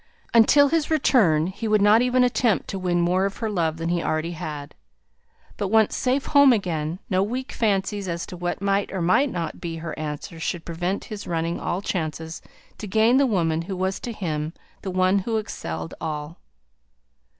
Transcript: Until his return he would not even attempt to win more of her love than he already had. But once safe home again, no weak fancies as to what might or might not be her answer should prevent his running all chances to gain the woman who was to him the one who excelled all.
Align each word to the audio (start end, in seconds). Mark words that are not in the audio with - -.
Until 0.33 0.69
his 0.69 0.89
return 0.89 1.45
he 1.45 1.67
would 1.67 1.79
not 1.79 2.01
even 2.01 2.23
attempt 2.23 2.67
to 2.69 2.79
win 2.79 2.99
more 3.01 3.25
of 3.27 3.37
her 3.37 3.51
love 3.51 3.77
than 3.77 3.89
he 3.89 4.01
already 4.01 4.31
had. 4.31 4.73
But 5.57 5.67
once 5.67 5.95
safe 5.95 6.25
home 6.25 6.51
again, 6.51 6.97
no 7.07 7.21
weak 7.21 7.51
fancies 7.51 8.07
as 8.07 8.25
to 8.25 8.35
what 8.35 8.63
might 8.63 8.91
or 8.91 8.99
might 9.03 9.29
not 9.31 9.61
be 9.61 9.75
her 9.75 9.93
answer 9.99 10.39
should 10.39 10.65
prevent 10.65 11.03
his 11.05 11.27
running 11.27 11.59
all 11.59 11.83
chances 11.83 12.41
to 12.79 12.87
gain 12.87 13.17
the 13.17 13.27
woman 13.27 13.61
who 13.61 13.77
was 13.77 13.99
to 13.99 14.11
him 14.11 14.53
the 14.81 14.89
one 14.89 15.19
who 15.19 15.37
excelled 15.37 15.93
all. 16.01 16.39